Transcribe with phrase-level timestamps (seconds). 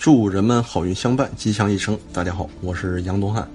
[0.00, 1.96] 祝人们好运相伴，吉祥一生。
[2.10, 3.46] 大家好，我是杨东汉。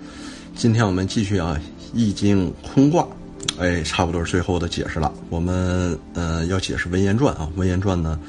[0.56, 1.60] 今天我们继续啊，
[1.92, 3.04] 《易经》坤卦，
[3.58, 5.11] 哎，差不多是最后的解释了。
[5.31, 8.20] 我们呃要解释文言传啊，文言传呢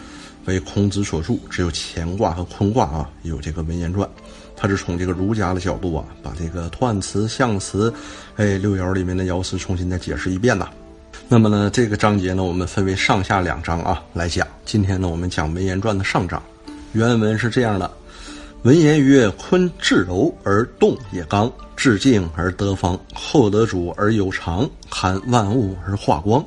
[0.47, 4.09] 为孔子所著，只有乾卦和坤卦啊有这个文言传。
[4.57, 7.93] 它是从这个儒家的角度啊，把这个彖辞、象辞，
[8.37, 10.71] 哎，六爻里面的爻辞重新再解释一遍呐。
[11.29, 14.49] 那么呢，这个章节呢，我们分为上下两章啊来讲。
[14.65, 16.43] 今天呢，我们讲文言传的上章，
[16.95, 17.91] 原文是这样的。
[18.67, 26.45] 文言曰：“坤至柔而动也刚，至静而得方，厚德主而有常，含万物而化光。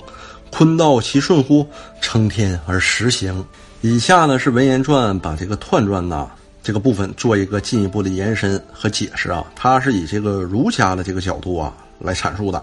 [0.51, 1.65] 坤道其顺乎？
[2.01, 3.41] 称天而实行。”
[3.79, 6.29] 以下呢是文言传把这个彖传呐
[6.61, 12.61] 这个部分做一个进一步的延伸和解释啊，它是以这个儒家的这个角度啊来阐述的。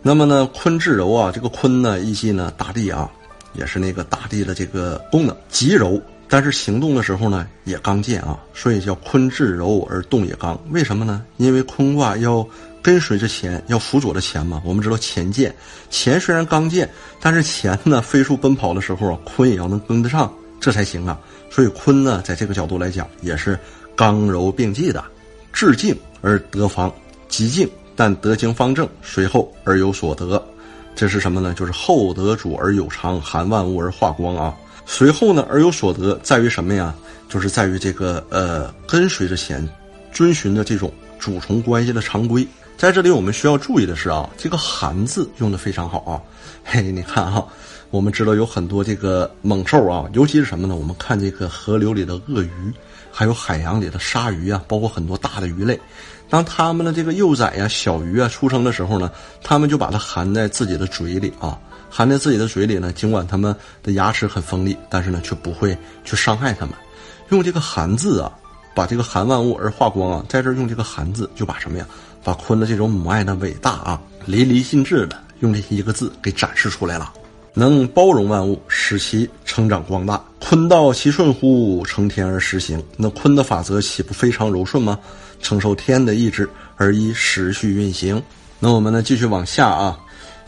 [0.00, 3.10] 那么呢，坤至柔啊，这个坤呢，意系呢大地啊，
[3.52, 6.00] 也是那个大地的这个功能，极柔。
[6.34, 10.60] 但是行动的时候呢，也刚健啊，所以叫坤至柔而动也刚。
[10.72, 11.24] 为什么呢？
[11.36, 12.44] 因为坤卦要
[12.82, 14.60] 跟随着乾，要辅佐着乾嘛。
[14.64, 15.54] 我们知道乾健，
[15.92, 16.90] 乾虽然刚健，
[17.20, 21.16] 但是乾呢飞速奔跑的时候啊，坤也要能跟得上，这才行啊。
[21.52, 23.56] 所以坤呢，在这个角度来讲，也是
[23.94, 25.04] 刚柔并济的，
[25.52, 26.92] 至静而得方，
[27.28, 30.44] 极静但德行方正，随后而有所得。
[30.96, 31.54] 这是什么呢？
[31.54, 34.52] 就是厚德主而有常，含万物而化光啊。
[34.86, 36.94] 随后呢，而有所得，在于什么呀？
[37.28, 39.66] 就是在于这个呃，跟随着弦，
[40.12, 42.46] 遵循的这种主从关系的常规。
[42.76, 46.20] 在这里，我们需要注意的是啊，这个“含”字用的非常好啊。
[46.64, 47.46] 嘿，你看哈，
[47.90, 50.74] 我们知道有很多这个猛兽啊，尤其是什么呢？
[50.76, 52.72] 我们看这个河流里的鳄鱼，
[53.10, 55.80] 还有海洋里的鲨鱼啊，包括很多大的鱼类，
[56.28, 59.10] 当它们的这个幼崽呀、小鱼啊出生的时候呢，
[59.42, 61.58] 它们就把它含在自己的嘴里啊。
[61.96, 66.74] 含在自己的嘴里呢，尽管它们的牙齿很锋利，但是呢，却不会去伤害它们。
[67.28, 68.32] 用这个“含”字啊，
[68.74, 71.86] 把这个“含万物而化光”啊，在这儿用这个“含”字，就把什么呀？
[72.24, 77.12] 把鲲的这种母爱的伟大啊，淋漓尽致的用这一个字给展示出来了。
[77.52, 80.20] 能包容万物，使其成长光大。
[80.40, 81.84] 鲲道其顺乎？
[81.86, 82.82] 承天而实行。
[82.96, 84.98] 那鲲的法则岂不非常柔顺吗？
[85.40, 88.20] 承受天的意志而以时序运行。
[88.58, 89.96] 那我们呢，继续往下啊。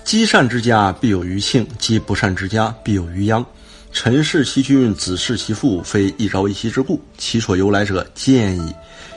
[0.06, 3.44] 积善之家必有余庆，积不善之家必有余殃。
[3.90, 7.02] 臣弑其君，子弑其父，非一朝一夕之故。
[7.18, 8.72] 其所由来者，见矣。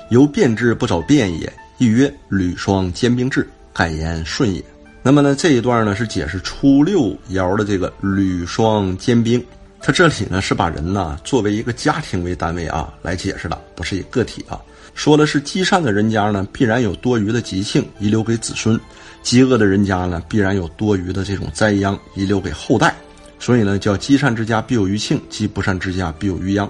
[0.10, 1.54] 由变之不早变也。
[1.78, 4.64] 亦曰：履霜坚冰至，盖言顺也。
[5.04, 9.46] 那么呢，这一段呢是解释初六爻的这个履霜坚冰。
[9.80, 14.60] 它这里呢是把人呢作为一个家庭为单位啊来解释的，不是以个体啊。
[14.94, 18.78] 说的是积善的人家呢，必然有多余的吉庆遗留给子孙；
[19.24, 22.96] 饥饿的人家呢，必然有多余的这种灾殃遗留给后代。
[23.40, 26.70] 所以呢，叫积善之家必有余庆，积不善之家必有余殃。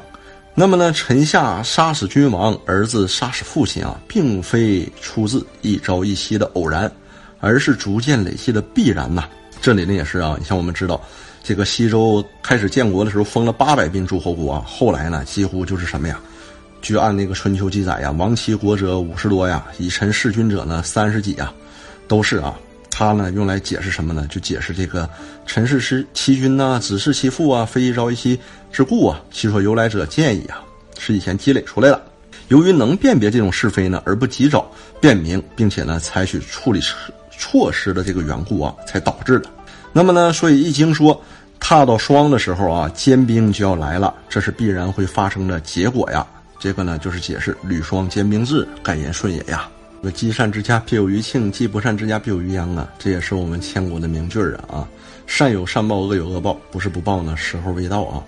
[0.54, 6.92] 那么呢，臣下杀死君王，儿子杀死父亲啊，并非出自一朝一夕的偶然，
[7.40, 9.24] 而是逐渐累积的必然呐。
[9.62, 11.02] 这里呢也是啊，你像我们知道，
[11.44, 16.20] 这个西周开始建国的时候封了八百兵诸侯国啊，后来呢几乎就是什么呀？
[16.82, 21.52] 据按那个春秋记载呀，亡其国者五十多呀，以臣弑君者呢三十几呀，
[22.08, 22.58] 都是啊。
[22.92, 24.28] 他呢用来解释什么呢？
[24.30, 25.10] 就解释这个
[25.46, 28.38] 臣弑是其君呐，子弑其父啊，非一朝一夕
[28.72, 29.22] 之故啊。
[29.32, 30.62] 其所由来者，见矣啊，
[30.98, 32.02] 是以前积累出来的。
[32.50, 34.70] 由于能辨别这种是非呢，而不及早
[35.00, 36.82] 辨明，并且呢采取处理
[37.32, 39.50] 措施的这个缘故啊，才导致的。
[39.94, 41.22] 那么呢，所以《易经》说，
[41.60, 46.26] 踏到霜的时候啊，坚冰就要来了，这是必然会发生的结果呀。
[46.60, 49.68] 这个呢，就是解释“履霜坚冰至，盖言顺也”呀。
[50.02, 52.88] 那积善之家必有余庆，积不善之家必有余殃啊。
[53.00, 54.88] 这也是我们千古的名句啊啊！
[55.26, 58.24] 善有善报，恶有恶报，不是不报呢，时候未到啊。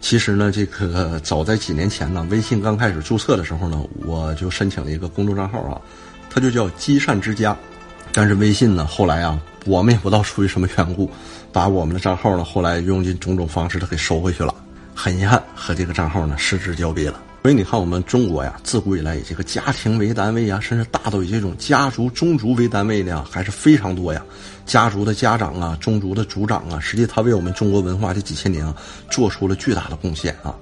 [0.00, 5.80] 其实呢，这个早在几年前呢，微信刚开始注册的时候呢，我就申请了一个公众账号啊，
[6.28, 7.56] 它就叫积善之家。
[8.12, 11.10] 但是微信呢，后来啊，我们也不知道出于什么缘故，
[11.52, 14.54] 把我们的账号呢，后来用尽种种方式，它给收回去了。
[14.94, 17.20] 很遗憾，和这个账号呢失之交臂了。
[17.42, 24.24] 所以你看，我们中国呀，自古以来以这个家庭为单位呀，甚至大到以这种家族宗族为单位的，还是非常多呀。
[24.64, 28.72] 家族的家长啊，宗族的族长啊，实际他为我们中国文化这几千年啊，
[29.10, 30.54] 做出了巨大的贡献啊。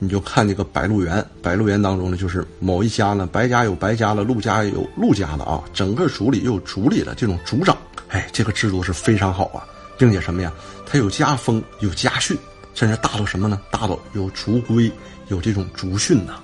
[0.00, 7.78] 你就看这个《白鹿原》，《白鹿原》当中呢，就是某一家呢，白家有白家的，陆家有陆家的啊，整个族里又有族里的这种族长，
[8.08, 9.62] 哎，这个制度是非常好啊，
[9.96, 10.52] 并且什么呀，
[10.84, 12.36] 它有家风，有家训。
[12.74, 13.60] 甚至大到什么呢？
[13.70, 14.90] 大到有族规，
[15.28, 16.34] 有这种族训呐。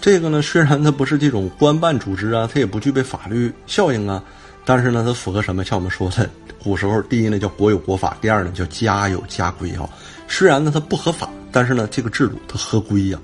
[0.00, 4.22] 这个呢，虽然它不是这种官办组织啊，它也不具备法律效应啊，
[4.64, 5.64] 但是呢，它符合什么？
[5.64, 6.28] 像我们说的，
[6.62, 9.88] 古时候第一呢叫国有国法，第二呢叫家有家规啊。
[10.28, 13.18] 虽然呢它不合法，但是呢这个制度它合规呀。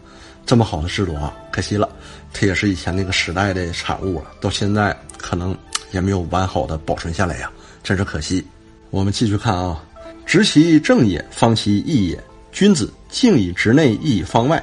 [0.46, 1.88] 这么好的制度啊，可惜了，
[2.32, 5.56] 它也是以前那个时代的产物了，到现在可能
[5.92, 7.50] 也没有完好的保存下来呀，
[7.84, 8.44] 真是可惜。
[8.88, 9.80] 我们继续看啊，
[10.26, 12.20] 执其正也，方其义也。
[12.52, 14.62] 君子敬以直内，义以方外。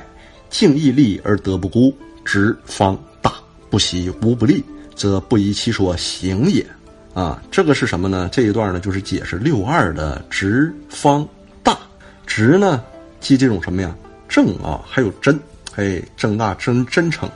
[0.49, 1.93] 敬义利而德不孤，
[2.23, 3.33] 直方大，
[3.69, 4.63] 不习无不利，
[4.95, 6.65] 则不依其说行也。
[7.13, 8.29] 啊，这个是什么呢？
[8.31, 11.27] 这一段呢，就是解释六二的直方
[11.63, 11.77] 大。
[12.25, 12.83] 直呢，
[13.19, 13.93] 即这种什么呀？
[14.29, 15.37] 正啊，还有真，
[15.75, 17.29] 哎，正大真真诚。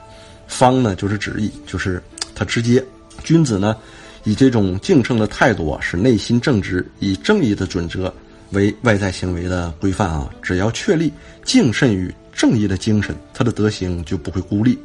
[0.48, 2.02] 方呢，就是旨意，就是
[2.36, 2.84] 他直接。
[3.24, 3.76] 君子呢，
[4.24, 8.14] 以这种敬称的态度啊，使内心正直，以正义的准则
[8.52, 10.30] 为外在行为的规范啊。
[10.42, 11.12] 只要确立
[11.44, 14.78] 敬慎于正义的精神，他的德行就不会孤立。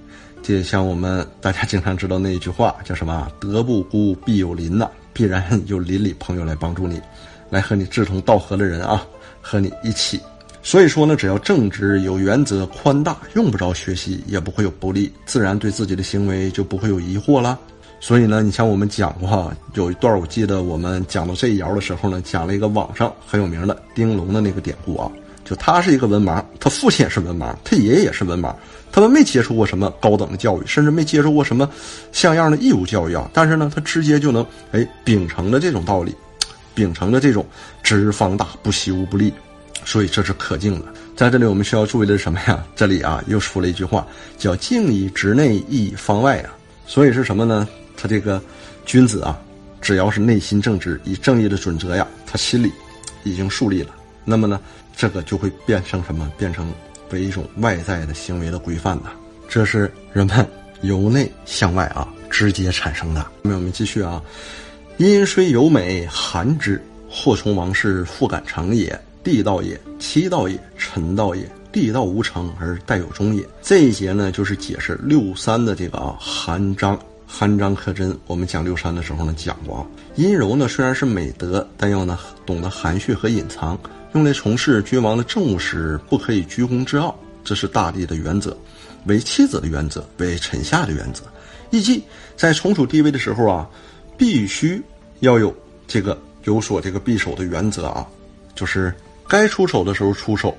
[0.42, 3.28] 这像我们大家经常知道那一句话，叫什么？
[3.40, 7.00] 德不孤，必有邻呐，必然有邻里朋友来帮助你，
[7.50, 9.04] 来和你志同道合的人啊，
[9.40, 10.20] 和你一起。
[10.62, 17.58] 所以说呢，只要正直、有原则、宽大，用不着学习，也不会有不利，自然对自己的行为就不会有疑惑了。
[17.98, 25.10] 所以呢，你像我们讲过，有一段我记得我们讲到这一爻的时候呢，讲了一个网上很有名的丁龙的那个典故啊，
[25.44, 28.54] 就他是一个文盲，他父亲也是文盲，他爷爷也是文盲，
[28.92, 31.68] 他们没接受过什么高等的教育，甚至没接受过什么
[32.12, 36.14] 像样的义务教育啊，但是呢，他直接就能哎秉承着这种道理，
[36.74, 37.44] 秉承着这种
[37.82, 39.32] 知方大，不习无不利。
[39.84, 40.86] 所以这是可敬的。
[41.14, 42.64] 在这里，我们需要注意的是什么呀？
[42.74, 44.04] 这里啊，又说了一句话，
[44.36, 46.50] 叫“敬以直内，义方外”啊。
[46.86, 47.68] 所以是什么呢？
[47.96, 48.40] 他这个
[48.84, 49.40] 君子啊，
[49.80, 52.70] 只要是内心正直，以正义的准则呀，他心里
[53.24, 53.90] 已经树立了。
[54.24, 54.60] 那么呢，
[54.96, 56.30] 这个就会变成什么？
[56.36, 56.72] 变成
[57.10, 59.10] 为一种外在的行为的规范呐。
[59.48, 60.46] 这是人们
[60.82, 63.24] 由内向外啊，直接产生的。
[63.42, 64.20] 那么我们继续啊，
[64.98, 69.00] 阴虽有美，寒之，祸从王室复感成也。
[69.22, 71.48] 地道也，其道也，臣道也。
[71.72, 73.44] 地道无成而带有终也。
[73.60, 76.98] 这一节呢，就是解释六三的这个啊含章。
[77.26, 78.16] 含章可真。
[78.26, 79.86] 我们讲六三的时候呢，讲过啊。
[80.14, 83.78] 阴柔呢虽然是美德，但要呢懂得含蓄和隐藏，
[84.14, 87.14] 用来从事君王的政务时，不可以居功自傲，
[87.44, 88.56] 这是大帝的原则，
[89.06, 91.22] 为妻子的原则，为臣下的原则。
[91.70, 92.02] 亦即
[92.36, 93.68] 在从属地位的时候啊，
[94.16, 94.80] 必须
[95.20, 95.54] 要有
[95.86, 98.06] 这个有所这个匕首的原则啊，
[98.54, 98.94] 就是。
[99.28, 100.56] 该出手的时候出手，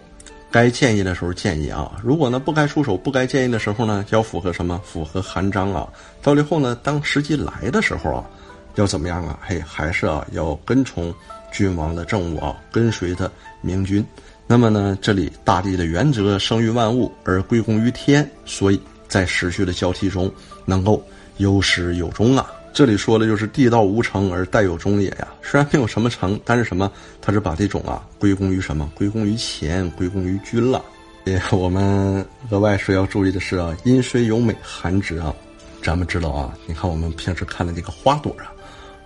[0.57, 1.92] 该建议的时候建议啊。
[2.04, 4.81] 如果呢不该出手、不该建议的时候呢，要符合什么？
[4.83, 5.88] 符合韩章啊。
[6.24, 8.25] 到最后呢，当时机来的时候啊，
[8.74, 9.38] 要怎么样啊？
[9.45, 11.13] 嘿，还是啊要跟从
[11.51, 13.30] 君王的政务啊，跟随他
[13.62, 14.04] 明君。
[14.48, 20.31] 那么呢，这里大地的原则生于万物而归功于天，所以在时序的交替中
[20.65, 21.04] 能够
[21.38, 22.46] 有始有终啊。
[22.77, 25.27] 这里说的就是地道无成而带有终也呀。
[25.41, 26.91] 虽然没有什么成，但是什么？
[27.19, 28.88] 他是把这种啊归功于什么？
[28.94, 30.85] 归功于钱，归功于君了。
[31.25, 35.33] 也我们额外说要注意的是啊，阴虽有美，寒之啊。
[35.81, 38.53] 咱们知道啊，你看我们平时看的这个花朵啊，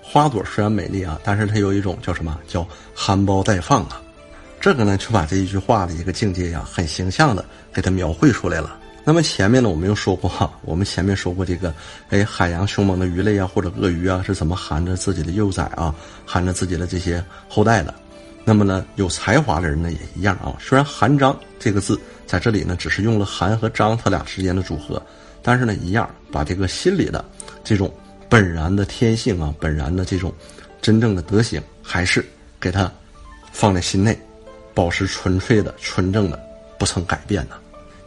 [0.01, 2.37] 花朵虽然美丽啊，但是它有一种叫什么？
[2.49, 4.01] 叫含苞待放啊。
[4.59, 8.77] 这个呢，就把这一句话的一个境界呀，很形象的给它描绘出来了。
[9.03, 11.73] 那么前面呢，我们又说过哈， 我们前面说过这个，
[12.09, 15.93] 哎，海洋凶猛的鱼类啊，或者鳄鱼啊，是怎么含着自己的幼崽啊，
[16.25, 17.93] 含着自己的这些后代的？
[18.43, 20.55] 那么呢，有才华的人呢也一样啊。
[20.59, 25.01] 虽然“含章”这个字在这里呢，只是用了“含”和“章”它俩之间的组合，
[25.41, 27.23] 但是呢，一样把这个心里的
[27.63, 27.91] 这种
[28.29, 30.33] 本然的天性啊，本然的这种
[30.81, 32.25] 真正的德行，还是
[32.59, 32.91] 给它
[33.51, 34.19] 放在心内，
[34.73, 36.39] 保持纯粹的、纯正的，
[36.79, 37.60] 不曾改变的。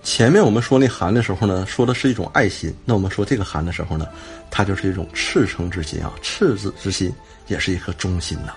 [0.05, 2.73] 前面我们说那寒的时候呢，说的是一种爱心。
[2.85, 4.07] 那我们说这个寒的时候呢，
[4.51, 7.11] 它就是一种赤诚之心啊，赤子之心
[7.49, 8.53] 也是一颗忠心呐。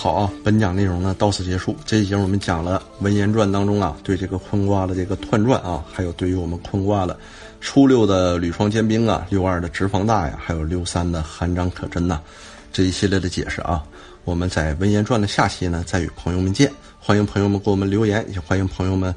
[0.00, 1.76] 好啊，本讲内容呢到此结束。
[1.86, 7.16] 这一节我们讲了《文言传》当中啊，对这个坤卦的这个彖传啊，还有对于我们坤卦的
[7.60, 12.20] 初六的履霜坚冰啊，六二的直方大呀，还有六三的寒章可真呐，
[12.72, 13.82] 这一系列的解释啊，
[14.24, 16.70] 我们在《文言传》的下期呢再与朋友们见。
[16.98, 19.14] 欢迎朋友们给我们留言，也欢迎朋友们。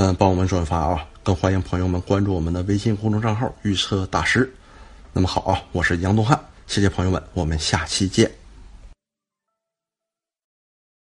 [0.00, 1.04] 嗯，帮我们转发啊！
[1.24, 4.48] 更欢迎朋友们关注我们的微信公众账号“预测大师”。
[5.12, 6.38] 那么好啊，我是杨东汉，
[6.68, 8.30] 谢谢朋友们，我们下期见。